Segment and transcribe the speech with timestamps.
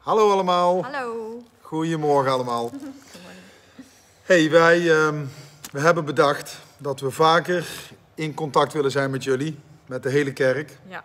[0.00, 0.84] Hallo allemaal.
[0.84, 1.42] Hallo.
[1.60, 2.70] Goedemorgen allemaal.
[4.22, 5.24] Hey, wij ehm,
[5.72, 7.66] we hebben bedacht dat we vaker
[8.14, 10.78] in contact willen zijn met jullie, met de hele kerk.
[10.88, 11.04] Ja.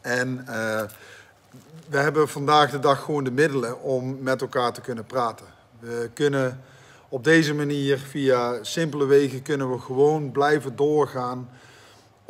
[0.00, 0.82] En eh,
[1.88, 5.46] we hebben vandaag de dag gewoon de middelen om met elkaar te kunnen praten.
[5.78, 6.60] We kunnen
[7.08, 11.48] op deze manier, via simpele wegen, kunnen we gewoon blijven doorgaan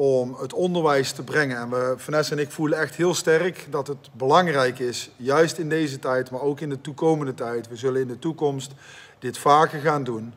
[0.00, 1.56] om het onderwijs te brengen.
[1.56, 5.68] En we, Vanessa en ik voelen echt heel sterk dat het belangrijk is, juist in
[5.68, 7.68] deze tijd, maar ook in de toekomende tijd.
[7.68, 8.72] We zullen in de toekomst
[9.18, 10.32] dit vaker gaan doen.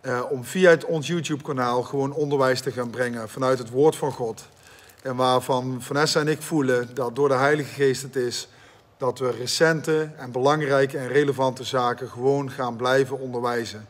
[0.00, 4.12] eh, om via het, ons YouTube-kanaal gewoon onderwijs te gaan brengen vanuit het woord van
[4.12, 4.48] God.
[5.02, 8.48] En waarvan Vanessa en ik voelen dat door de Heilige Geest het is
[8.96, 13.88] dat we recente en belangrijke en relevante zaken gewoon gaan blijven onderwijzen.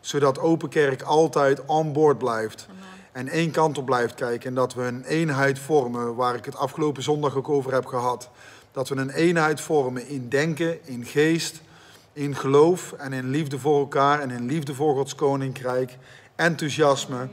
[0.00, 2.68] Zodat Open Kerk altijd on board blijft
[3.12, 4.48] en één kant op blijft kijken.
[4.48, 8.30] En dat we een eenheid vormen, waar ik het afgelopen zondag ook over heb gehad.
[8.72, 11.60] Dat we een eenheid vormen in denken, in geest,
[12.12, 15.96] in geloof en in liefde voor elkaar en in liefde voor Gods koninkrijk.
[16.36, 17.28] Enthousiasme.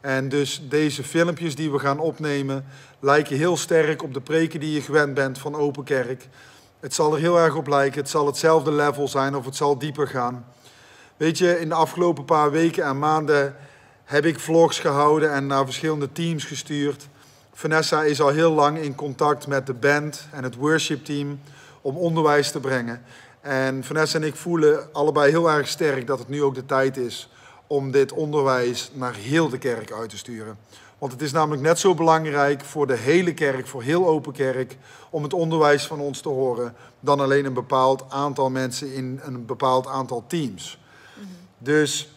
[0.00, 2.64] En dus deze filmpjes die we gaan opnemen
[3.00, 6.28] lijken heel sterk op de preken die je gewend bent van Open Kerk.
[6.80, 8.00] Het zal er heel erg op lijken.
[8.00, 10.44] Het zal hetzelfde level zijn of het zal dieper gaan.
[11.16, 13.56] Weet je, in de afgelopen paar weken en maanden
[14.10, 17.08] heb ik vlogs gehouden en naar verschillende teams gestuurd.
[17.52, 21.40] Vanessa is al heel lang in contact met de band en het worship team
[21.80, 23.02] om onderwijs te brengen.
[23.40, 26.96] En Vanessa en ik voelen allebei heel erg sterk dat het nu ook de tijd
[26.96, 27.28] is
[27.66, 30.58] om dit onderwijs naar heel de kerk uit te sturen.
[30.98, 34.76] Want het is namelijk net zo belangrijk voor de hele kerk, voor heel open kerk,
[35.10, 39.46] om het onderwijs van ons te horen, dan alleen een bepaald aantal mensen in een
[39.46, 40.78] bepaald aantal teams.
[41.58, 42.08] Dus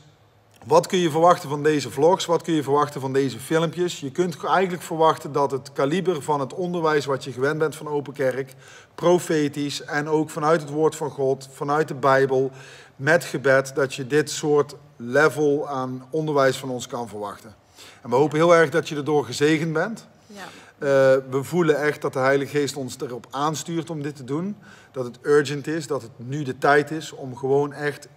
[0.66, 2.26] wat kun je verwachten van deze vlogs?
[2.26, 4.00] Wat kun je verwachten van deze filmpjes?
[4.00, 7.88] Je kunt eigenlijk verwachten dat het kaliber van het onderwijs wat je gewend bent van
[7.88, 8.54] Open Kerk,
[8.96, 12.52] profetisch en ook vanuit het woord van God, vanuit de Bijbel,
[12.96, 17.56] met gebed, dat je dit soort level aan onderwijs van ons kan verwachten.
[18.02, 20.08] En we hopen heel erg dat je erdoor gezegend bent.
[20.28, 20.44] Ja.
[20.78, 20.88] Eh,
[21.30, 24.56] we voelen echt dat de Heilige Geest ons erop aanstuurt om dit te doen.
[24.92, 28.08] Dat het urgent is, dat het nu de tijd is om gewoon echt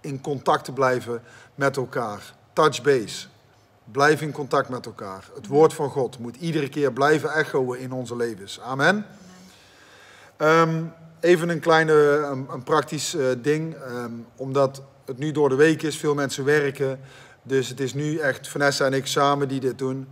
[0.00, 1.22] in contact te blijven
[1.54, 2.34] met elkaar.
[2.52, 3.26] Touch base.
[3.84, 5.28] Blijf in contact met elkaar.
[5.34, 8.60] Het woord van God moet iedere keer blijven echoen in onze levens.
[8.60, 9.06] Amen.
[10.36, 10.84] Ehm,
[11.20, 11.92] even een kleine,
[12.50, 13.74] een, praktisch eh, ding.
[13.74, 17.00] Ehm, omdat het nu door de week is, veel mensen werken.
[17.42, 20.08] Dus het is nu echt Vanessa en ik samen die dit doen.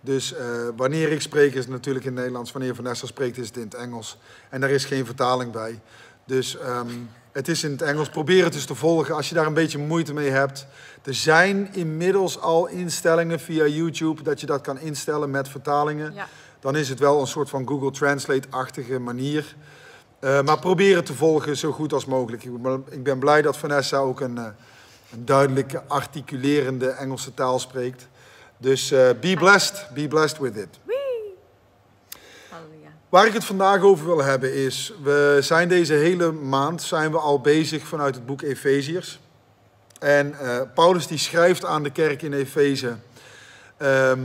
[0.00, 0.46] Dus eh,
[0.76, 2.52] wanneer ik spreek is het natuurlijk in het Nederlands.
[2.52, 4.18] Wanneer Vanessa spreekt is het in het Engels.
[4.50, 5.80] En daar is geen vertaling bij.
[6.24, 6.88] Dus ehm,
[7.32, 8.08] het is in het Engels.
[8.08, 10.66] Probeer het dus te volgen als je daar een beetje moeite mee hebt.
[11.02, 16.14] Er zijn inmiddels al instellingen via YouTube dat je dat kan instellen met vertalingen.
[16.14, 16.28] Ja.
[16.60, 19.54] Dan is het wel een soort van Google Translate-achtige manier.
[20.18, 22.44] Eh, maar probeer het te volgen zo goed als mogelijk.
[22.44, 24.44] Ik ben, ik ben blij dat Vanessa ook een, eh,
[25.12, 28.08] een duidelijke, articulerende Engelse taal spreekt.
[28.56, 30.78] Dus eh, be blessed, be blessed with it.
[33.14, 37.18] Waar ik het vandaag over wil hebben is, we zijn deze hele maand zijn we
[37.18, 39.20] al bezig vanuit het boek Efeziërs.
[39.98, 42.96] En eh, Paulus die schrijft aan de kerk in Efeze
[43.76, 44.20] ehm,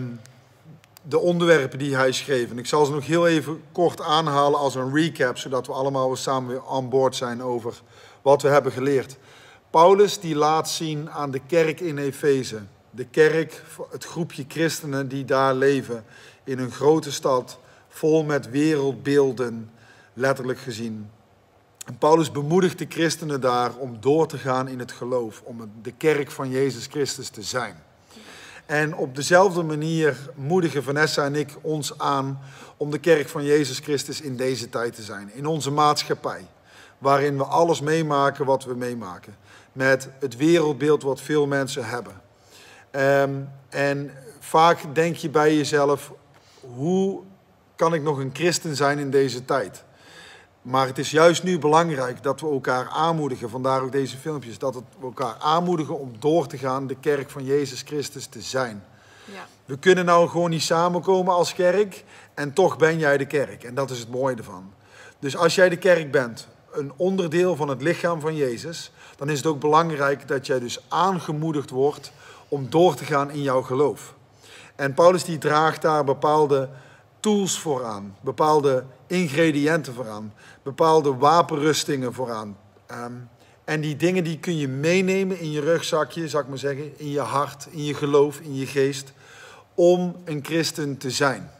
[1.01, 2.49] de onderwerpen die hij schreef.
[2.49, 6.07] En ik zal ze nog heel even kort aanhalen als een recap, zodat we allemaal
[6.07, 7.81] weer samen weer aan boord zijn over
[8.21, 9.17] wat we hebben geleerd.
[9.69, 12.61] Paulus die laat zien aan de kerk in Efeze,
[12.91, 16.05] de kerk, het groepje christenen die daar leven
[16.43, 19.69] in een grote stad, vol met wereldbeelden,
[20.13, 21.09] letterlijk gezien.
[21.85, 25.91] En Paulus bemoedigt de christenen daar om door te gaan in het geloof, om de
[25.91, 27.75] kerk van Jezus Christus te zijn.
[28.65, 32.39] En op dezelfde manier moedigen Vanessa en ik ons aan
[32.77, 36.45] om de kerk van Jezus Christus in deze tijd te zijn, in onze maatschappij,
[36.97, 39.35] waarin we alles meemaken wat we meemaken,
[39.71, 42.21] met het wereldbeeld wat veel mensen hebben.
[42.91, 43.33] Ehm,
[43.69, 46.13] en vaak denk je bij jezelf,
[46.59, 47.21] hoe
[47.79, 49.83] kan ik nog een christen zijn in deze tijd?
[50.61, 54.75] Maar het is juist nu belangrijk dat we elkaar aanmoedigen, vandaar ook deze filmpjes, dat
[54.75, 58.83] we elkaar aanmoedigen om door te gaan de kerk van Jezus Christus te zijn.
[59.25, 59.45] Ja.
[59.65, 62.03] We kunnen nou gewoon niet samenkomen als kerk
[62.33, 63.63] en toch ben jij de kerk.
[63.63, 64.73] En dat is het mooie ervan.
[65.19, 69.37] Dus als jij de kerk bent, een onderdeel van het lichaam van Jezus, dan is
[69.37, 72.11] het ook belangrijk dat jij dus aangemoedigd wordt
[72.47, 74.13] om door te gaan in jouw geloof.
[74.75, 76.69] En Paulus die draagt daar bepaalde
[77.19, 80.33] tools voor aan, bepaalde ingrediënten voor aan,
[80.63, 82.57] bepaalde wapenrustingen voor aan.
[82.85, 83.13] Ehm,
[83.63, 87.09] en die dingen die kun je meenemen in je rugzakje, zou ik maar zeggen, in
[87.09, 89.13] je hart, in je geloof, in je geest,
[89.73, 91.51] om een christen te zijn.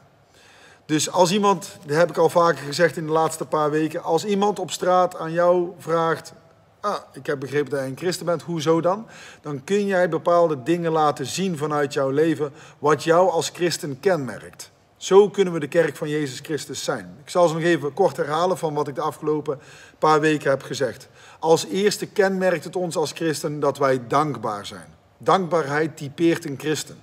[0.85, 4.25] Dus als iemand, dat heb ik al vaker gezegd in de laatste paar weken, als
[4.25, 6.33] iemand op straat aan jou vraagt,
[6.79, 9.07] ah, ik heb begrepen dat jij een christen bent, hoezo dan?
[9.41, 14.71] Dan kun jij bepaalde dingen laten zien vanuit jouw leven wat jou als christen kenmerkt.
[14.99, 17.15] Zo kunnen we de kerk van Jezus Christus zijn.
[17.23, 19.59] Ik zal ze nog even kort herhalen van wat ik de afgelopen
[19.99, 21.09] paar weken heb gezegd.
[21.39, 24.93] Als eerste kenmerkt het ons als christen dat wij dankbaar zijn.
[25.17, 26.97] Dankbaarheid typeert een christen.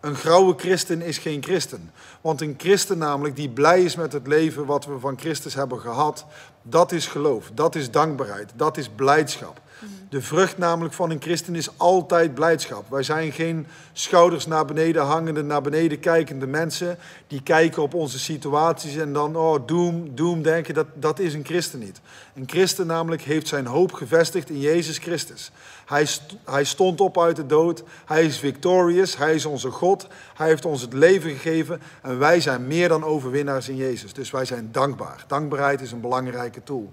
[0.00, 1.92] Een grauwe christen is geen christen.
[2.20, 5.80] Want een christen namelijk die blij is met het leven wat we van Christus hebben
[5.80, 6.26] gehad,
[6.62, 9.60] dat is geloof, dat is dankbaarheid, dat is blijdschap.
[10.08, 12.90] De vrucht namelijk van een christen is altijd blijdschap.
[12.90, 18.18] Wij zijn geen schouders naar beneden hangende, naar beneden kijkende mensen die kijken op onze
[18.18, 20.74] situaties en dan, oh, doem, doem denken.
[20.74, 22.00] Dat, dat is een christen niet.
[22.34, 25.50] Een christen namelijk heeft zijn hoop gevestigd in Jezus Christus.
[25.86, 26.06] Hij,
[26.44, 27.82] hij stond op uit de dood.
[28.06, 29.16] Hij is victorious.
[29.16, 30.06] Hij is onze God.
[30.34, 31.80] Hij heeft ons het leven gegeven.
[32.02, 34.12] En wij zijn meer dan overwinnaars in Jezus.
[34.12, 35.24] Dus wij zijn dankbaar.
[35.26, 36.92] Dankbaarheid is een belangrijke tool.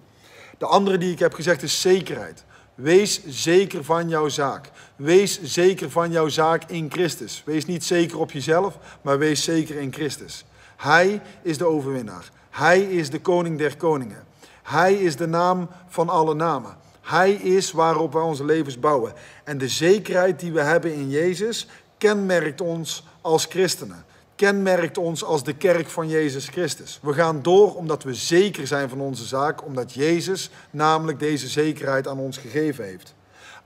[0.57, 2.45] De andere die ik heb gezegd is zekerheid.
[2.77, 4.69] Wees zeker van jouw zaak.
[4.95, 7.41] Wees zeker van jouw zaak in Christus.
[7.45, 10.45] Wees niet zeker op jezelf, maar wees zeker in Christus.
[10.75, 12.29] Hij is de overwinnaar.
[12.49, 14.23] Hij is de koning der koningen.
[14.63, 16.77] Hij is de naam van alle namen.
[17.01, 19.13] Hij is waarop wij onze levens bouwen.
[19.43, 24.05] En de zekerheid die we hebben in Jezus kenmerkt ons als christenen.
[24.37, 26.99] Kenmerkt ons als de kerk van Jezus Christus.
[27.01, 32.07] We gaan door omdat we zeker zijn van onze zaak, omdat Jezus namelijk deze zekerheid
[32.07, 33.15] aan ons gegeven heeft.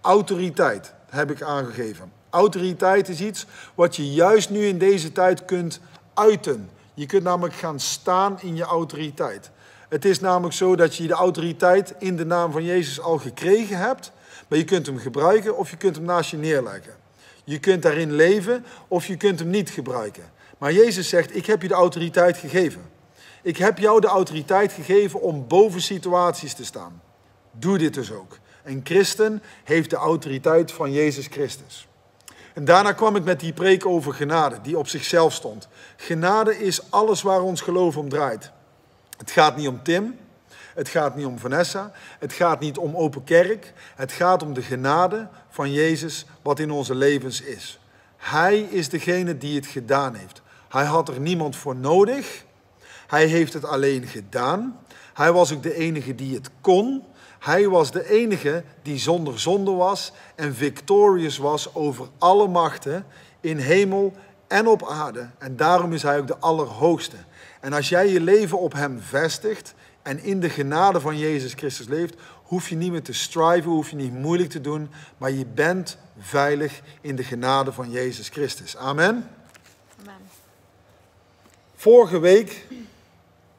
[0.02, 2.12] Autoriteit heb ik aangegeven.
[2.30, 3.46] Autoriteit is iets
[3.76, 5.80] wat je juist nu in deze tijd kunt
[6.14, 6.70] uiten.
[6.94, 9.52] Je kunt namelijk gaan staan in je autoriteit.
[9.90, 13.78] Het is namelijk zo dat je de autoriteit in de naam van Jezus al gekregen
[13.78, 14.12] hebt,
[14.48, 16.94] maar je kunt hem gebruiken of je kunt hem naast je neerleggen.
[17.44, 20.40] Je kunt daarin leven of je kunt hem niet gebruiken.
[20.62, 22.81] Maar Jezus zegt, ik heb je de autoriteit gegeven.
[23.42, 27.02] Ik heb jou de autoriteit gegeven om boven situaties te staan.
[27.52, 28.38] Doe dit dus ook.
[28.63, 31.88] Een christen heeft de autoriteit van Jezus Christus.
[32.54, 35.68] En daarna kwam ik met die preek over genade, die op zichzelf stond.
[35.96, 38.52] Genade is alles waar ons geloof om draait.
[39.18, 40.18] Het gaat niet om Tim,
[40.74, 43.74] het gaat niet om Vanessa, het gaat niet om open kerk.
[43.96, 47.80] Het gaat om de genade van Jezus wat in onze levens is.
[48.18, 50.42] Hij is degene die het gedaan heeft.
[50.72, 52.46] Hij had er niemand voor nodig.
[53.08, 54.80] Hij heeft het alleen gedaan.
[55.14, 57.04] Hij was ook de enige die het kon.
[57.40, 63.06] Hij was de enige die zonder zonde was en victorious was over alle machten
[63.40, 64.14] in hemel
[64.48, 65.30] en op aarde.
[65.38, 67.18] En daarom is hij ook de Allerhoogste.
[67.60, 71.88] En als jij je leven op Hem vestigt en in de genade van Jezus Christus
[71.88, 75.46] leeft, hoef je niet meer te striven, hoef je niet moeilijk te doen, maar je
[75.46, 78.78] bent veilig in de genade van Jezus Christus.
[78.78, 79.30] Amen.
[81.81, 82.68] Vorige week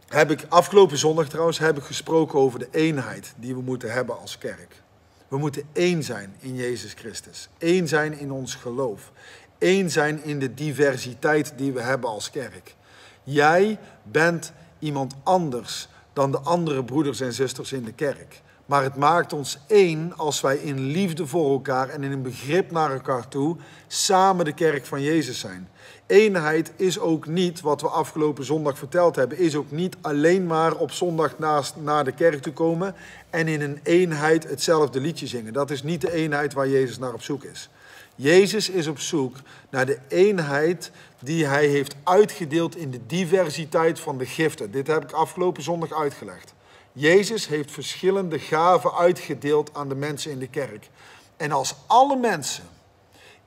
[0.08, 4.18] heb ik, afgelopen zondag trouwens, heb ik gesproken over de eenheid die we moeten hebben
[4.18, 4.82] als kerk.
[5.28, 7.48] We moeten één zijn in Jezus Christus.
[7.58, 9.12] Eén zijn in ons geloof.
[9.58, 12.74] Eén zijn in de diversiteit die we hebben als kerk.
[13.22, 18.40] Jij bent iemand anders dan de andere broeders en zusters in de kerk.
[18.66, 22.70] Maar het maakt ons één als wij in liefde voor elkaar en in een begrip
[22.70, 23.56] naar elkaar toe
[23.86, 25.68] samen de kerk van Jezus zijn.
[26.06, 30.74] Eenheid is ook niet, wat we afgelopen zondag verteld hebben, is ook niet alleen maar
[30.74, 32.94] op zondag naast, naar de kerk toe komen
[33.30, 35.52] en in een eenheid hetzelfde liedje zingen.
[35.52, 37.68] Dat is niet de eenheid waar Jezus naar op zoek is.
[38.14, 39.36] Jezus is op zoek
[39.70, 44.70] naar de eenheid die hij heeft uitgedeeld in de diversiteit van de giften.
[44.70, 46.54] Dit heb ik afgelopen zondag uitgelegd.
[46.92, 50.88] Jezus heeft verschillende gaven uitgedeeld aan de mensen in de kerk.
[51.36, 52.64] En als alle mensen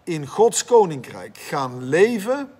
[0.04, 2.52] in Gods koninkrijk gaan leven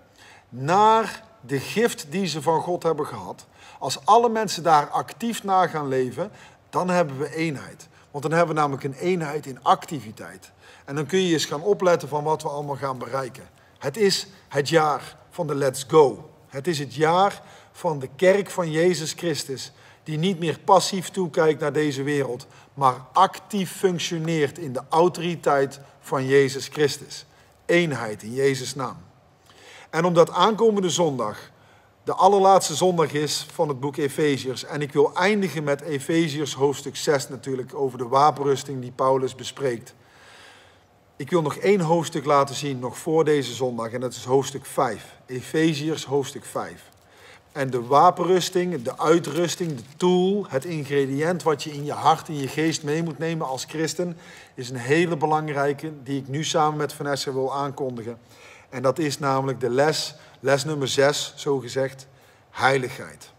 [0.50, 3.46] naar de gift die ze van God hebben gehad,
[3.80, 6.32] als alle mensen daar actief naar gaan leven,
[6.70, 7.88] dan hebben we eenheid.
[8.12, 10.52] Want dan hebben we namelijk een eenheid in activiteit.
[10.86, 13.50] En dan kun je eens gaan opletten van wat we allemaal gaan bereiken.
[13.78, 16.30] Het is het jaar van de Let's Go.
[16.48, 19.72] Het is het jaar van de kerk van Jezus Christus,
[20.06, 26.26] die niet meer passief toekijkt naar deze wereld, maar actief functioneert in de autoriteit van
[26.26, 27.26] Jezus Christus.
[27.66, 28.98] Eenheid in Jezus' naam.
[29.90, 31.52] En omdat aankomende zondag
[32.06, 34.66] de allerlaatste zondag is van het boek Efeziërs.
[34.66, 39.94] En ik wil eindigen met Efeziërs hoofdstuk 6 natuurlijk over de wapenrusting die Paulus bespreekt.
[41.16, 44.66] Ik wil nog één hoofdstuk laten zien, nog voor deze zondag, en dat is hoofdstuk
[44.66, 45.16] 5.
[45.26, 46.94] Efeziërs hoofdstuk 5.
[47.56, 52.38] En de wapenrusting, de uitrusting, de tool, het ingrediënt wat je in je hart, in
[52.38, 54.18] je geest mee moet nemen als christen,
[54.54, 58.18] is een hele belangrijke die ik nu samen met Vanessa wil aankondigen.
[58.70, 62.08] En dat is namelijk de les, les nummer 6, zo gezegd.
[62.52, 63.32] heiligheid.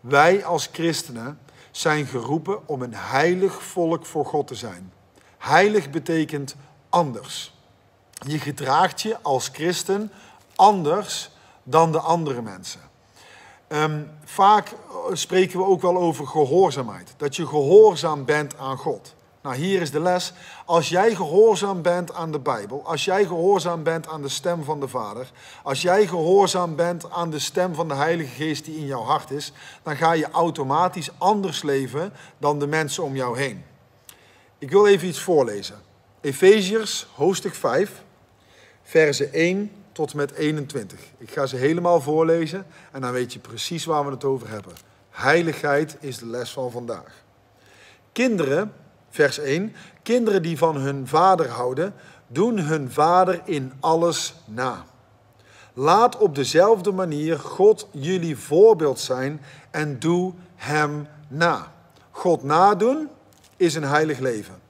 [0.00, 1.38] Wij als christenen
[1.70, 4.92] zijn geroepen om een heilig volk voor God te zijn.
[5.38, 6.56] Heilig betekent
[6.88, 7.54] anders.
[8.26, 10.12] Je gedraagt je als christen
[10.54, 11.30] anders
[11.62, 12.90] dan de andere mensen.
[13.72, 14.76] Um, vaak eh,
[15.12, 17.14] spreken we ook wel over gehoorzaamheid.
[17.16, 19.14] Dat je gehoorzaam bent aan God.
[19.42, 20.32] Nou, hier is de les.
[20.64, 24.80] Als jij gehoorzaam bent aan de Bijbel, als jij gehoorzaam bent aan de stem van
[24.80, 25.30] de Vader,
[25.62, 29.30] als jij gehoorzaam bent aan de stem van de Heilige Geest die in jouw hart
[29.30, 29.52] is,
[29.82, 33.64] dan ga je automatisch anders leven dan de mensen om jou heen.
[34.58, 35.76] Ik wil even iets voorlezen.
[36.20, 38.02] Efeziërs, hoofdstuk 5,
[38.82, 40.98] versen 1 tot met 21.
[41.18, 44.72] Ik ga ze helemaal voorlezen en dan weet je precies waar we het over hebben.
[45.10, 47.24] Heiligheid is de les van vandaag.
[48.12, 48.72] Kinderen,
[49.10, 51.94] vers 1, kinderen die van hun vader houden,
[52.26, 54.84] doen hun vader in alles na.
[55.74, 61.72] Laat op dezelfde manier God jullie voorbeeld zijn en doe hem na.
[62.10, 63.08] God nadoen
[63.56, 64.60] is een heilig leven.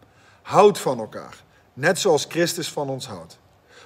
[0.42, 3.38] Houd van elkaar, net zoals Christus van ons houdt.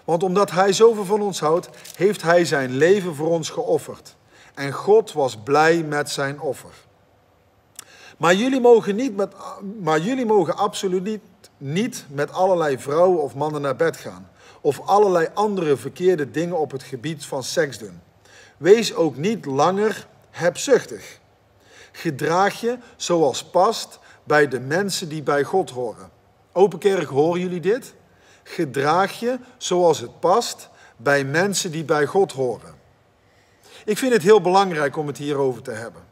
[0.06, 4.16] Want omdat Hij zoveel van ons houdt, heeft Hij zijn leven voor ons geofferd.
[4.54, 6.84] En God was blij met zijn offer.
[8.16, 9.32] Maar jullie mogen, niet met,
[9.80, 11.20] maar jullie mogen absoluut niet,
[11.56, 14.30] niet met allerlei vrouwen of mannen naar bed gaan.
[14.60, 18.00] Of allerlei andere verkeerde dingen op het gebied van seks doen.
[18.56, 21.18] Wees ook niet langer hebzuchtig.
[21.92, 26.10] Gedraag je zoals past bij de mensen die bij God horen.
[26.52, 27.94] Open kerk, horen jullie dit?
[28.48, 32.74] Gedraag je zoals het past bij mensen die bij God horen.
[33.84, 36.02] Ik vind het heel belangrijk om het hierover te hebben.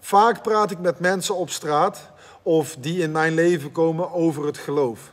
[0.00, 2.10] Vaak praat ik met mensen op straat
[2.42, 5.12] of die in mijn leven komen over het geloof.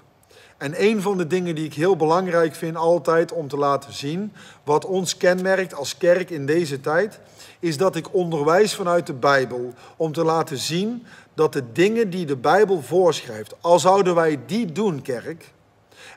[0.58, 4.34] En een van de dingen die ik heel belangrijk vind altijd om te laten zien,
[4.64, 7.20] wat ons kenmerkt als kerk in deze tijd,
[7.60, 12.26] is dat ik onderwijs vanuit de Bijbel om te laten zien dat de dingen die
[12.26, 15.52] de Bijbel voorschrijft, al zouden wij die doen, kerk,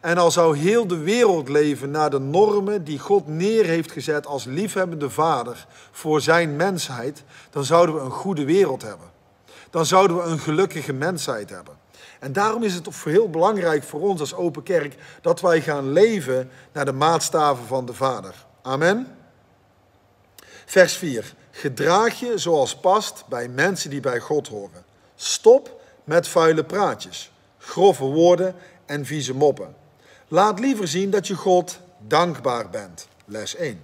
[0.04, 4.26] en al zou heel de wereld leven naar de normen die God neer heeft gezet
[4.26, 9.06] als liefhebbende vader voor zijn mensheid, dan zouden we een goede wereld hebben.
[9.70, 11.75] Dan zouden we een gelukkige mensheid hebben.
[12.20, 16.50] En daarom is het heel belangrijk voor ons als Open Kerk dat wij gaan leven
[16.73, 18.34] naar de maatstaven van de Vader.
[18.62, 19.16] Amen.
[20.66, 21.34] Vers 4.
[21.50, 24.84] Gedraag je zoals past bij mensen die bij God horen.
[25.14, 28.54] Stop met vuile praatjes, grove woorden
[28.87, 29.82] en vieze moppen.
[30.34, 33.08] Laat liever zien dat je God dankbaar bent.
[33.24, 33.80] Les 1.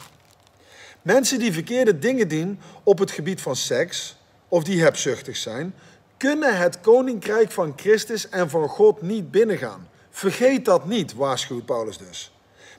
[1.02, 4.16] Mensen die verkeerde dingen doen op het gebied van seks
[4.48, 5.74] of die hebzuchtig zijn,
[6.16, 9.88] kunnen het koninkrijk van Christus en van God niet binnengaan.
[10.10, 12.32] Vergeet dat niet, waarschuwt Paulus dus.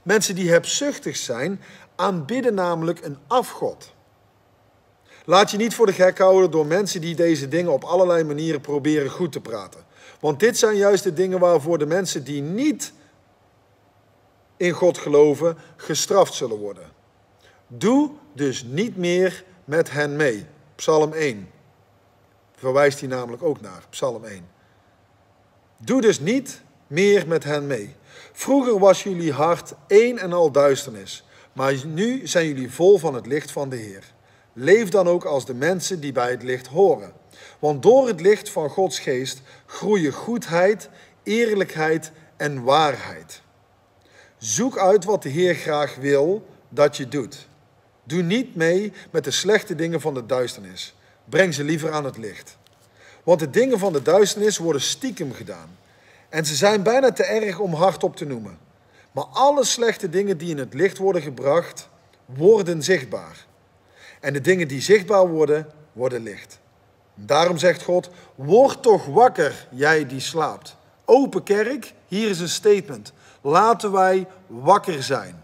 [0.03, 1.61] Mensen die hebzuchtig zijn,
[1.95, 3.93] aanbidden namelijk een afgod.
[5.25, 8.61] Laat je niet voor de gek houden door mensen die deze dingen op allerlei manieren
[8.61, 9.85] proberen goed te praten.
[10.19, 12.93] Want dit zijn juist de dingen waarvoor de mensen die niet
[14.61, 16.89] in God geloven gestraft zullen worden.
[17.67, 20.45] Doe dus niet meer met hen mee.
[20.75, 21.49] Psalm 1.
[22.55, 24.47] Verwijst hij namelijk ook naar, Psalm 1.
[25.77, 27.95] Doe dus niet meer met hen mee.
[28.31, 33.25] Vroeger was jullie hart één en al duisternis, maar nu zijn jullie vol van het
[33.25, 34.13] licht van de Heer.
[34.53, 37.13] Leef dan ook als de mensen die bij het licht horen.
[37.59, 40.89] Want door het licht van Gods geest groeien goedheid,
[41.23, 43.41] eerlijkheid en waarheid.
[44.41, 47.47] Zoek uit wat de Heer graag wil dat je doet.
[48.03, 50.95] Doe niet mee met de slechte dingen van de duisternis.
[51.25, 52.57] Breng ze liever aan het licht.
[53.23, 55.77] Want de dingen van de duisternis worden stiekem gedaan.
[56.29, 58.57] En ze zijn bijna te erg om hardop te noemen.
[59.11, 61.89] Maar alle slechte dingen die in het licht worden gebracht,
[62.25, 63.45] worden zichtbaar.
[64.19, 66.59] En de dingen die zichtbaar worden, worden licht.
[67.15, 70.75] Daarom zegt God: Word toch wakker, jij die slaapt.
[71.05, 73.13] Open kerk, hier is een statement.
[73.41, 75.43] Laten wij wakker zijn.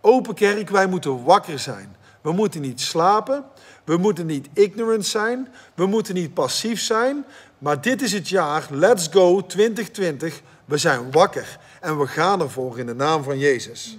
[0.00, 1.96] Open kerk, wij moeten wakker zijn.
[2.20, 3.44] We moeten niet slapen.
[3.84, 5.48] We moeten niet ignorant zijn.
[5.74, 7.24] We moeten niet passief zijn.
[7.58, 10.42] Maar dit is het jaar, let's go 2020.
[10.64, 13.98] We zijn wakker en we gaan ervoor in de naam van Jezus.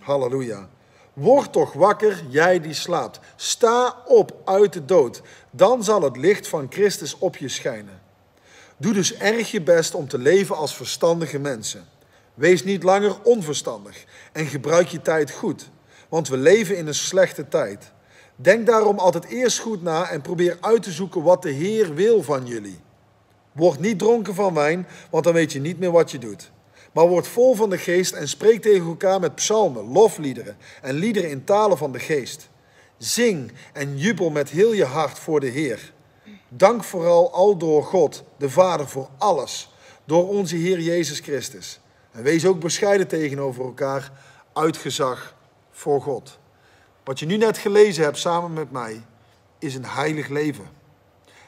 [0.00, 0.68] Halleluja.
[1.12, 3.20] Word toch wakker, jij die slaapt.
[3.36, 5.22] Sta op uit de dood.
[5.50, 8.00] Dan zal het licht van Christus op je schijnen.
[8.76, 11.84] Doe dus erg je best om te leven als verstandige mensen.
[12.34, 15.70] Wees niet langer onverstandig en gebruik je tijd goed,
[16.08, 17.92] want we leven in een slechte tijd.
[18.36, 22.22] Denk daarom altijd eerst goed na en probeer uit te zoeken wat de Heer wil
[22.22, 22.80] van jullie.
[23.52, 26.50] Word niet dronken van wijn, want dan weet je niet meer wat je doet.
[26.92, 31.30] Maar word vol van de geest en spreek tegen elkaar met psalmen, lofliederen en liederen
[31.30, 32.48] in talen van de geest.
[32.98, 35.92] Zing en jubel met heel je hart voor de Heer.
[36.48, 39.70] Dank vooral al door God, de Vader, voor alles.
[40.04, 41.79] Door onze Heer Jezus Christus.
[42.10, 44.12] En wees ook bescheiden tegenover elkaar,
[44.52, 45.34] uitgezag
[45.70, 46.38] voor God.
[47.04, 49.02] Wat je nu net gelezen hebt samen met mij,
[49.58, 50.68] is een heilig leven.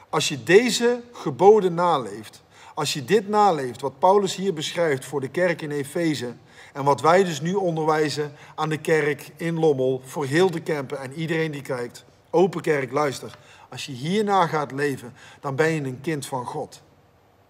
[0.09, 2.43] Als je deze geboden naleeft,
[2.73, 6.33] als je dit naleeft, wat Paulus hier beschrijft voor de kerk in Efeze,
[6.73, 10.99] en wat wij dus nu onderwijzen aan de kerk in Lommel, voor heel de Kempen
[10.99, 13.37] en iedereen die kijkt, open kerk, luister.
[13.69, 16.81] Als je hierna gaat leven, dan ben je een kind van God.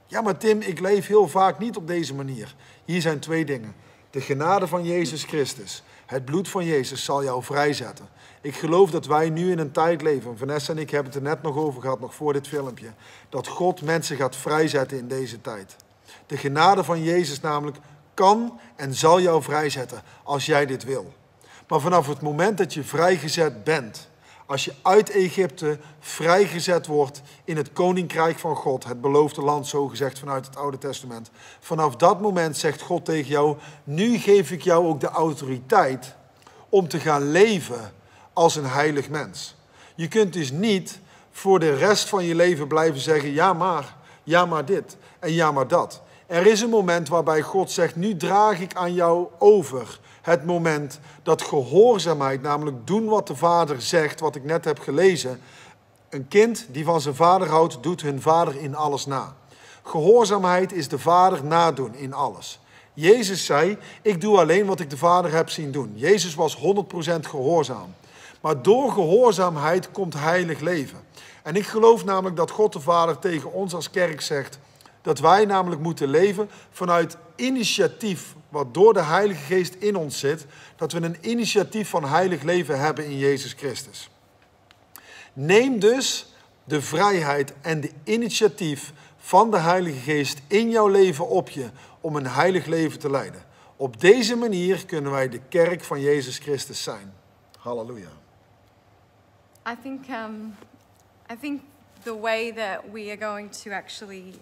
[0.08, 2.56] Ja, maar Tim, ik leef heel vaak niet op deze manier.
[2.86, 3.76] Hier zijn twee dingen.
[4.10, 5.84] De genade van Jezus Christus.
[6.06, 8.08] Het bloed van Jezus zal jou vrijzetten.
[8.42, 11.30] Ik geloof dat wij nu in een tijd leven, Vanessa en ik hebben het er
[11.30, 12.94] net nog over gehad, nog voor dit filmpje,
[13.30, 15.76] dat God mensen gaat vrijzetten in deze tijd.
[16.26, 17.78] De genade van Jezus namelijk
[18.14, 21.14] kan en zal jou vrijzetten als jij dit wil.
[21.68, 24.10] Maar vanaf het moment dat je vrijgezet bent,
[24.54, 29.88] als je uit Egypte vrijgezet wordt in het koninkrijk van God, het beloofde land, zo
[29.88, 31.30] gezegd vanuit het Oude Testament.
[31.60, 36.16] Vanaf dat moment zegt God tegen jou: Nu geef ik jou ook de autoriteit
[36.70, 37.94] om te gaan leven
[38.34, 39.56] als een heilig mens.
[39.96, 41.00] Je kunt dus niet
[41.32, 45.52] voor de rest van je leven blijven zeggen: Ja, maar, ja, maar dit en ja,
[45.52, 46.02] maar dat.
[46.28, 51.00] Er is een moment waarbij God zegt: Nu draag ik aan jou over het moment
[51.24, 55.42] dat gehoorzaamheid, namelijk doen wat de vader zegt, wat ik net heb gelezen.
[56.10, 59.36] Een kind die van zijn vader houdt, doet hun vader in alles na.
[59.84, 62.60] Gehoorzaamheid is de vader nadoen in alles.
[62.94, 65.94] Jezus zei: Ik doe alleen wat ik de vader heb zien doen.
[65.96, 66.60] Jezus was 100%
[67.22, 67.94] gehoorzaam.
[68.42, 71.00] Maar door gehoorzaamheid komt heilig leven.
[71.44, 74.60] En ik geloof namelijk dat God de Vader tegen ons als kerk zegt
[75.01, 80.46] dat wij namelijk moeten leven vanuit initiatief wat door de Heilige Geest in ons zit,
[80.76, 84.10] dat we een initiatief van heilig leven hebben in Jezus Christus.
[85.34, 86.34] Neem dus
[86.64, 91.70] de vrijheid en de initiatief van de Heilige Geest in jouw leven op je
[92.02, 93.44] om een heilig leven te leiden.
[93.76, 97.13] Op deze manier kunnen wij de kerk van Jezus Christus zijn.
[97.60, 98.12] Halleluja.
[99.70, 100.56] I think um,
[101.32, 101.62] I think
[102.04, 104.34] the way that we are going to actually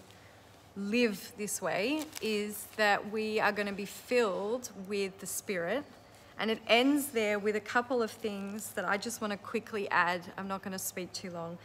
[0.76, 5.84] live this way is that we are going to be filled with the Spirit.
[6.38, 9.88] And it ends there with a couple of things that I just want to quickly
[9.90, 10.22] add.
[10.36, 11.58] I'm not going to speak too long.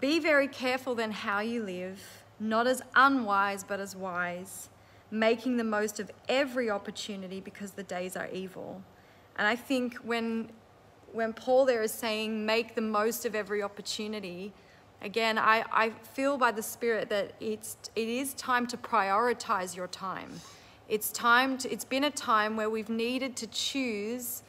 [0.00, 2.00] Be very careful then how you live,
[2.40, 4.68] not as unwise, but as wise,
[5.10, 8.82] making the most of every opportunity because the days are evil.
[9.36, 10.50] And I think when,
[11.12, 14.52] when Paul there is saying, make the most of every opportunity,
[15.04, 19.86] Again, I, I feel by the Spirit that it's, it is time to prioritize your
[19.86, 20.40] time.
[20.88, 24.42] It's time to, it's been a time where we've needed to choose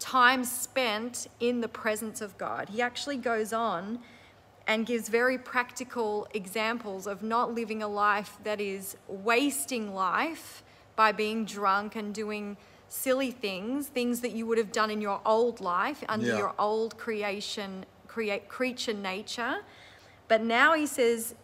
[0.00, 2.68] time spent in the presence of God.
[2.70, 4.00] He actually goes on
[4.66, 10.64] and gives very practical examples of not living a life that is wasting life
[10.96, 12.56] by being drunk and doing
[12.88, 16.38] silly things, things that you would have done in your old life under Yeah.
[16.38, 19.60] your old creation, create creature nature.
[20.32, 21.34] But now he says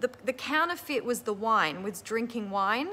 [0.00, 2.88] the, the counterfeit was the wine, was drinking wine.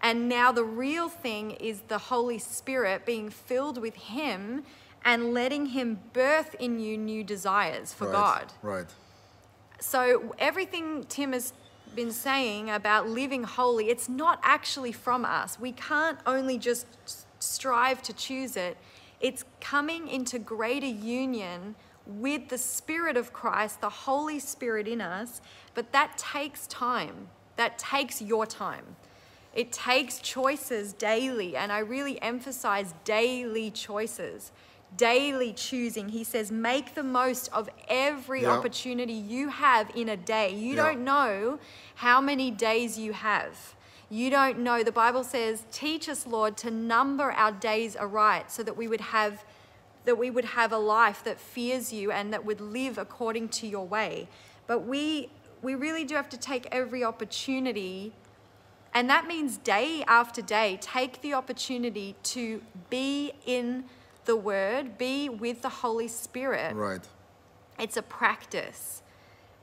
[0.00, 4.62] And now the real thing is the Holy Spirit being filled with Him
[5.04, 8.12] and letting Him birth in you new desires for right.
[8.12, 8.52] God.
[8.62, 8.86] Right.
[9.80, 11.52] So everything Tim has
[11.96, 15.58] been saying about living holy, it's not actually from us.
[15.58, 16.86] We can't only just
[17.40, 18.76] strive to choose it.
[19.20, 21.74] It's coming into greater union
[22.06, 25.40] with the Spirit of Christ, the Holy Spirit in us,
[25.74, 27.28] but that takes time.
[27.56, 28.96] That takes your time.
[29.54, 34.50] It takes choices daily, and I really emphasize daily choices,
[34.96, 36.08] daily choosing.
[36.08, 38.52] He says, make the most of every Yeah.
[38.52, 40.54] opportunity you have in a day.
[40.54, 40.84] You Yeah.
[40.84, 41.58] don't know
[41.96, 43.74] how many days you have.
[44.08, 44.82] You don't know.
[44.82, 49.00] The Bible says, teach us, Lord, to number our days aright so that we would
[49.00, 49.44] have
[50.04, 53.66] that we would have a life that fears you and that would live according to
[53.66, 54.28] your way.
[54.66, 55.30] But we
[55.62, 58.12] we really do have to take every opportunity
[58.94, 63.84] and that means day after day take the opportunity to be in
[64.24, 66.74] the word, be with the Holy Spirit.
[66.74, 67.00] Right.
[67.78, 69.02] It's a practice.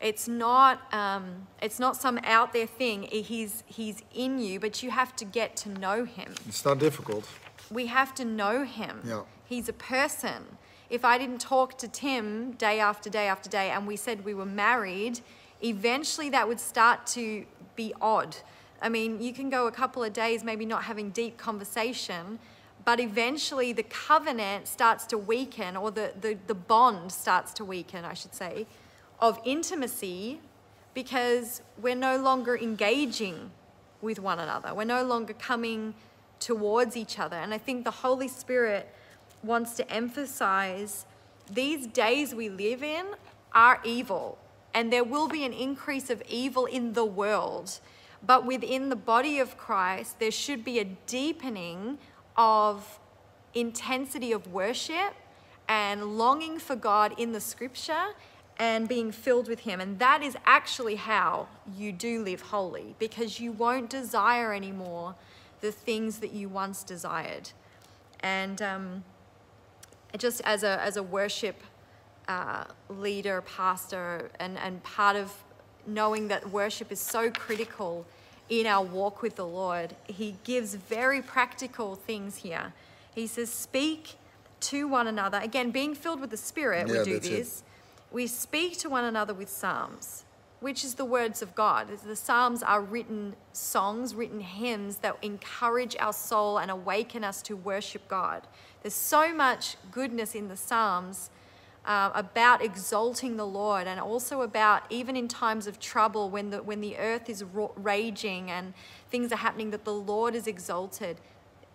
[0.02, 3.04] It's not um, it's not some out there thing.
[3.04, 6.34] He's he's in you, but you have to get to know him.
[6.48, 7.28] It's not difficult.
[7.70, 9.02] We have to know him.
[9.06, 9.24] Yeah.
[9.50, 10.46] He's a person.
[10.92, 14.36] If I didn't talk to Tim day after day after day and we said we
[14.36, 15.22] were married,
[15.64, 18.36] eventually that would start to be odd.
[18.80, 22.38] I mean, you can go a couple of days maybe not having deep conversation,
[22.86, 28.06] but eventually the covenant starts to weaken, or the, the, the bond starts to weaken,
[28.06, 28.68] I should say,
[29.20, 30.42] of intimacy
[30.94, 33.50] because we're no longer engaging
[34.00, 34.76] with one another.
[34.76, 35.96] We're no longer coming
[36.40, 37.36] towards each other.
[37.36, 38.94] And I think the Holy Spirit
[39.44, 41.06] wants to emphasize
[41.52, 43.06] these days we live in
[43.54, 44.38] are evil,
[44.74, 47.80] and there will be an increase of evil in the world.
[48.26, 51.98] But within the body of Christ, there should be a deepening
[52.38, 53.00] of
[53.54, 55.16] intensity of worship
[55.68, 58.14] and longing for God in the scripture
[58.58, 59.80] and being filled with Him.
[59.80, 61.48] And that is actually how
[61.78, 65.16] you do live holy because you won't desire anymore
[65.62, 67.52] the things that you once desired.
[68.20, 69.04] And um,
[70.18, 71.62] just as a, as a worship
[72.28, 75.34] uh, leader, pastor, and, and part of
[75.86, 78.06] knowing that worship is so critical
[78.50, 82.74] in our walk with the Lord, he gives very practical things here.
[83.14, 84.16] He says, Speak
[84.62, 85.40] to one another.
[85.40, 87.30] Again, being filled with the Spirit, Yeah, we do that's it.
[87.30, 87.64] this.
[88.12, 90.26] We speak to one another with psalms,
[90.62, 91.88] which is the words of God.
[92.04, 97.56] The psalms are written songs, written hymns that encourage our soul and awaken us to
[97.56, 98.48] worship God.
[98.82, 101.30] There's so much goodness in the psalms
[101.86, 106.62] uh, about exalting the Lord and also about even in times of trouble when the,
[106.62, 107.44] when the earth is
[107.76, 108.74] raging and
[109.10, 111.18] things are happening that the Lord is exalted.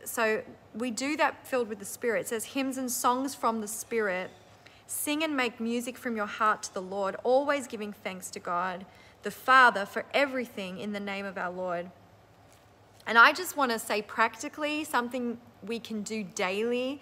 [0.05, 0.43] So
[0.75, 2.23] we do that filled with the Spirit.
[2.23, 4.31] It says hymns and songs from the Spirit.
[4.87, 8.85] Sing and make music from your heart to the Lord, always giving thanks to God,
[9.23, 11.91] the Father, for everything in the name of our Lord.
[13.07, 17.01] And I just want to say practically something we can do daily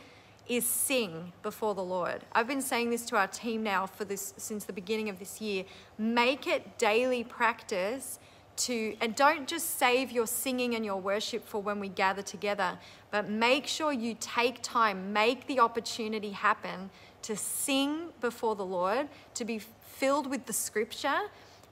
[0.48, 2.22] is sing before the Lord.
[2.32, 5.40] I've been saying this to our team now for this since the beginning of this
[5.40, 5.64] year.
[5.98, 8.18] Make it daily practice
[8.54, 12.78] to and don't just save your singing and your worship for when we gather together,
[13.10, 16.90] but make sure you take time, make the opportunity happen
[17.22, 21.20] to sing before the Lord, to be filled with the scripture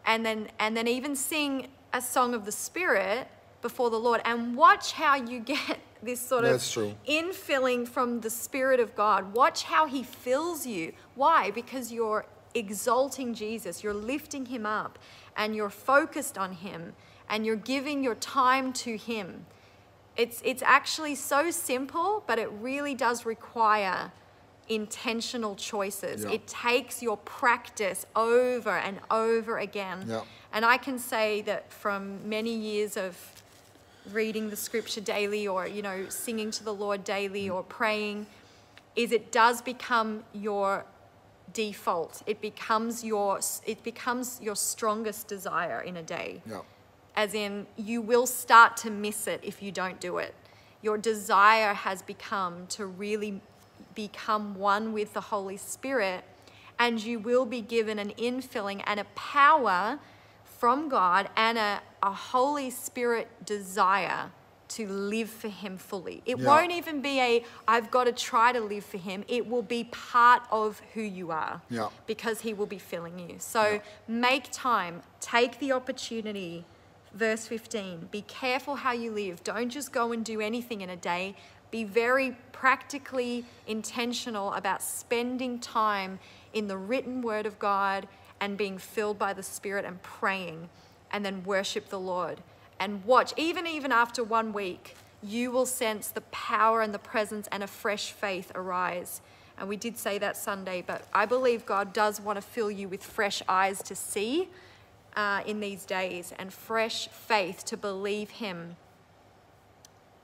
[0.07, 3.29] and then and then even sing a song of the spirit
[3.63, 6.61] before the Lord and watch how you get this sort of
[7.09, 9.35] infilling from the Spirit of God.
[9.35, 10.93] Watch how He fills you.
[11.15, 11.51] Why?
[11.51, 14.99] Because you're exalting Jesus, you're lifting Him up,
[15.37, 16.95] and you're focused on Him,
[17.29, 19.47] and you're giving your time to Him.
[20.17, 24.13] It's, it's actually so simple, but it really does require
[24.69, 26.25] intentional choices.
[26.25, 26.33] Yeah.
[26.33, 30.05] It takes your practice over and over again.
[30.09, 30.23] Yeah.
[30.53, 33.17] And I can say that from many years of
[34.13, 38.27] reading the scripture daily or you know singing to the lord daily or praying
[38.97, 40.85] is it does become your
[41.53, 42.23] default.
[42.27, 46.43] It becomes your it becomes your strongest desire in a day.
[46.47, 46.63] Ja.
[47.17, 50.35] as in you will start to miss it if you don't do it.
[50.83, 53.41] Your desire has become to really
[53.95, 56.25] become one with the holy spirit
[56.79, 59.99] and you will be given an infilling and a power
[60.61, 64.31] from god and a, a holy spirit desire
[64.69, 66.47] to live for him fully it Yeah.
[66.47, 69.83] won't even be a i've got to try to live for him it will be
[69.85, 71.89] part of who you are Yeah.
[72.07, 73.37] because he will be filling you.
[73.39, 73.79] So Yeah.
[74.07, 76.65] make time, take the opportunity.
[77.13, 79.43] Verse 15 Be careful how you live.
[79.43, 81.35] Don't just go and do anything in a day.
[81.73, 86.21] Be very practically intentional about spending time
[86.53, 88.07] in the written word of God
[88.41, 90.69] and being filled by the Spirit and praying
[91.11, 92.41] and then worship the Lord.
[92.79, 97.49] And watch, even even after one week, you will sense the power and the presence
[97.53, 99.21] and a fresh faith arise.
[99.59, 102.89] And we did say that Sunday, but I believe God does want to fill you
[102.89, 104.49] with fresh eyes to see
[105.15, 108.77] uh, in these days and fresh faith to believe Him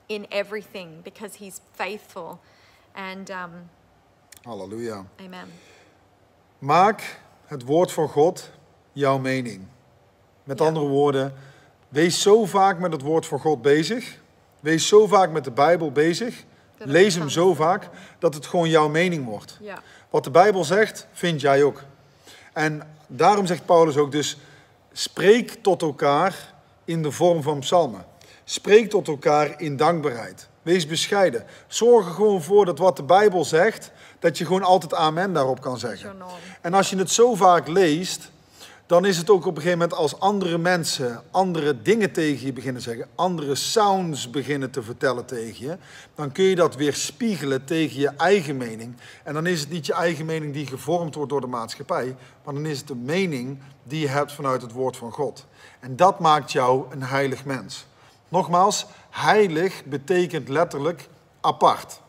[0.09, 2.41] in everything because He's faithful.
[2.95, 3.69] And um,
[4.43, 5.05] Halleluja.
[5.21, 5.51] amen.
[6.63, 7.01] Maak
[7.47, 8.49] het woord van God
[8.91, 9.61] jouw mening.
[10.43, 10.65] Met Ja.
[10.65, 11.33] andere woorden,
[11.89, 14.19] wees zo vaak met het woord van God bezig.
[14.59, 16.43] Wees zo vaak met de Bijbel bezig.
[16.77, 19.57] Lees hem zo vaak dat het gewoon jouw mening wordt.
[19.61, 19.79] Ja.
[20.09, 21.83] Wat de Bijbel zegt, vind jij ook.
[22.53, 24.37] En daarom zegt Paulus ook dus,
[24.91, 26.53] spreek tot elkaar
[26.85, 28.05] in de vorm van psalmen.
[28.43, 30.47] Spreek tot elkaar in dankbaarheid.
[30.61, 31.45] Wees bescheiden.
[31.67, 35.61] Zorg er gewoon voor dat wat de Bijbel zegt, dat je gewoon altijd amen daarop
[35.61, 36.15] kan zeggen.
[36.61, 38.31] En als je het zo vaak leest,
[38.85, 42.53] dan is het ook op een gegeven moment als andere mensen andere dingen tegen je
[42.53, 45.77] beginnen te zeggen, andere sounds beginnen te vertellen tegen je,
[46.15, 48.95] dan kun je dat weer spiegelen tegen je eigen mening.
[49.23, 52.53] En dan is het niet je eigen mening die gevormd wordt door de maatschappij, maar
[52.53, 55.45] dan is het de mening die je hebt vanuit het woord van God.
[55.79, 57.85] En dat maakt jou een heilig mens.
[58.27, 61.07] Nogmaals, heilig betekent letterlijk
[61.41, 61.99] apart.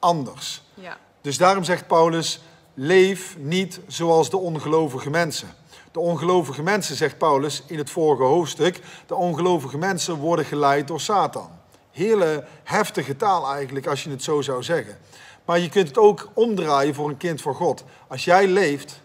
[0.00, 0.62] anders.
[0.74, 0.96] Yeah.
[1.28, 2.40] Dus daarom zegt Paulus,
[2.74, 5.48] leef niet zoals de ongelovige mensen.
[5.92, 11.00] De ongelovige mensen, zegt Paulus in het vorige hoofdstuk, de ongelovige mensen worden geleid door
[11.00, 11.50] Satan.
[11.90, 14.98] Hele heftige taal eigenlijk, als je het zo zou zeggen.
[15.44, 17.84] Maar je kunt het ook omdraaien voor een kind van God.
[18.06, 19.00] Als jij leeft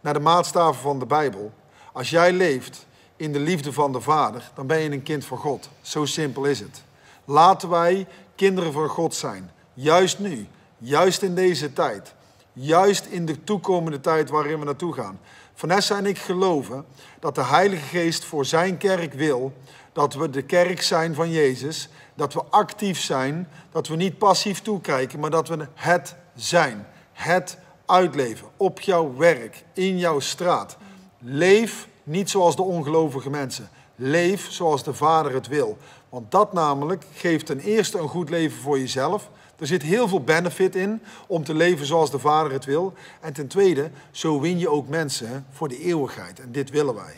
[0.00, 1.52] naar de maatstaven van de Bijbel,
[1.92, 5.38] als jij leeft in de liefde van de Vader, dan ben je een kind van
[5.38, 5.68] God.
[5.80, 6.82] Zo simpel is het.
[7.24, 9.50] Laten wij kinderen van God zijn.
[9.74, 12.14] Juist nu, juist in deze tijd,
[12.52, 15.20] juist in de toekomende tijd waarin we naartoe gaan.
[15.54, 16.84] Vanessa en ik geloven
[17.20, 19.52] dat de Heilige Geest voor zijn kerk wil
[19.98, 24.62] dat we de kerk zijn van Jezus, dat we actief zijn, dat we niet passief
[24.62, 30.76] toekijken, maar dat we het zijn, het uitleven op jouw werk, in jouw straat.
[31.18, 33.68] Leef niet zoals de ongelovige mensen.
[33.96, 35.78] Leef zoals de Vader het wil.
[36.08, 39.30] Want dat namelijk geeft ten eerste een goed leven voor jezelf.
[39.58, 42.92] Er zit heel veel benefit in om te leven zoals de Vader het wil.
[43.20, 46.40] En ten tweede, zo win je ook mensen voor de eeuwigheid.
[46.40, 47.14] En dit willen wij.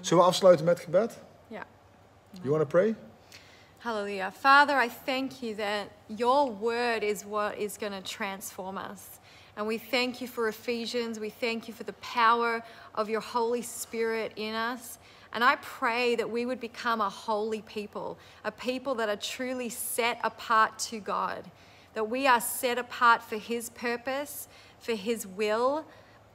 [0.00, 1.18] Zullen we afsluiten met gebed?
[1.46, 1.62] Yeah.
[2.42, 2.94] You want to pray?
[3.78, 4.32] Hallelujah.
[4.40, 9.00] Father, I thank you that your word is what is going to transform us.
[9.54, 11.18] And we thank you for Ephesians.
[11.18, 12.62] We thank you for the power
[12.94, 14.98] of your Holy Spirit in us.
[15.32, 19.68] And I pray that we would become a holy people, a people that are truly
[19.70, 21.50] set apart to God,
[21.94, 25.86] that we are set apart for His purpose, for His will,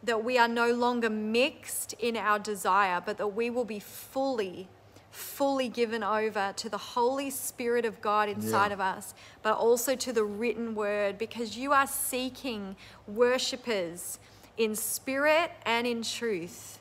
[0.03, 4.67] that we are no longer mixed in our desire, but that we will be fully,
[5.11, 8.73] fully given over to the Holy Spirit of God inside Yeah.
[8.73, 12.75] of us, but also to the written word, because you are seeking
[13.07, 14.19] worshippers
[14.57, 16.79] in spirit and in truth.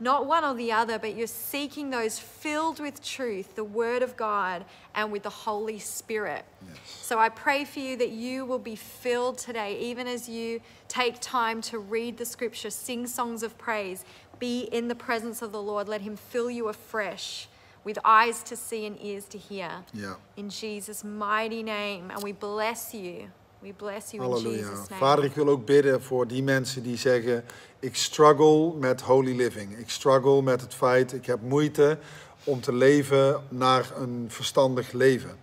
[0.00, 4.16] Not one or the other, but you're seeking those filled with truth, the Word of
[4.16, 6.44] God, and with the Holy Spirit.
[6.86, 11.16] So I pray for you that you will be filled today, even as you take
[11.20, 14.04] time to read the scripture, sing songs of praise,
[14.38, 15.88] be in the presence of the Lord.
[15.88, 17.48] Let Him fill you afresh
[17.82, 19.70] with eyes to see and ears to hear.
[19.94, 20.14] Ja.
[20.36, 22.10] In Jesus' mighty name.
[22.10, 23.30] And we bless you.
[23.58, 24.50] We bless you in.
[24.50, 25.00] Jesus' name.
[25.00, 27.44] Vader, ik wil ook bidden voor die mensen die zeggen:
[27.78, 29.78] Ik struggle met holy living.
[29.78, 31.98] Ik struggle met het feit, ik heb moeite
[32.44, 35.36] om te leven naar een verstandig leven.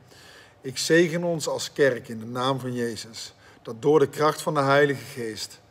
[0.62, 3.34] Ik zegen ons als kerk in de naam van Jezus.
[3.62, 5.62] Dat door de kracht van de Heilige Geest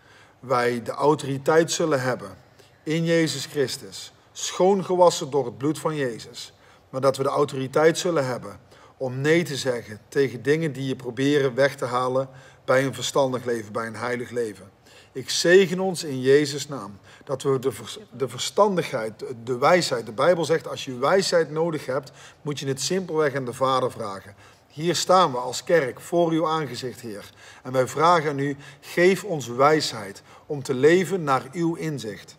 [0.40, 2.36] wij de autoriteit zullen hebben
[2.82, 4.12] in Jezus Christus.
[4.32, 6.52] Schoongewassen door het bloed van Jezus.
[6.90, 8.58] Maar dat we de autoriteit zullen hebben
[8.96, 12.28] om nee te zeggen tegen dingen die je proberen weg te halen
[12.64, 14.70] bij een verstandig leven, bij een heilig leven.
[15.12, 17.72] Ik zegen ons in Jezus' naam dat we de,
[18.16, 22.66] de verstandigheid, de- de wijsheid, de Bijbel zegt als je wijsheid nodig hebt, moet je
[22.66, 24.34] het simpelweg aan de Vader vragen.
[24.68, 27.30] Hier staan we als kerk voor uw aangezicht, Heer.
[27.62, 32.36] En wij vragen aan u, geef ons wijsheid om te leven naar uw inzicht.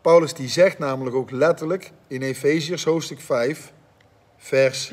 [0.00, 3.72] Paulus die zegt namelijk ook letterlijk in Efeziërs hoofdstuk 5,
[4.36, 4.92] vers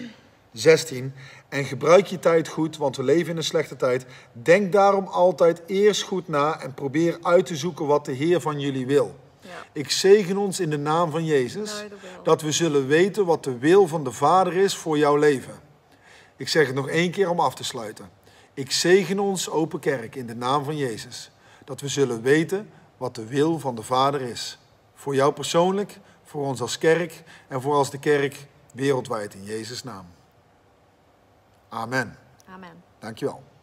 [0.56, 1.14] 16.
[1.50, 4.06] En gebruik je tijd goed, want we leven in een slechte tijd.
[4.32, 8.60] Denk daarom altijd eerst goed na en probeer uit te zoeken wat de Heer van
[8.60, 9.16] jullie wil.
[9.40, 9.50] Ja.
[9.74, 11.98] Ik zegen ons in de naam van Jezus will.
[12.24, 15.54] dat we zullen weten wat de wil van de Vader is voor jouw leven.
[16.36, 18.10] Ik zeg het nog één keer om af te sluiten.
[18.54, 21.32] Ik zegen ons, open kerk, in de naam van Jezus.
[21.66, 24.60] Dat we zullen weten wat de wil van de Vader is.
[24.94, 29.84] Voor jou persoonlijk, voor ons als kerk en voor als de kerk wereldwijd in Jezus'
[29.84, 30.15] naam.
[31.76, 32.16] Amen.
[32.48, 32.84] Amen.
[33.02, 33.55] Dankjewel.